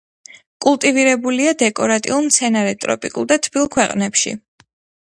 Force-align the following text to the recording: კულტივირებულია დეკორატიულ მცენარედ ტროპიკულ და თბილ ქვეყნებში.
კულტივირებულია 0.65 1.53
დეკორატიულ 1.59 2.27
მცენარედ 2.31 2.83
ტროპიკულ 2.87 3.31
და 3.35 3.43
თბილ 3.49 3.71
ქვეყნებში. 3.79 4.37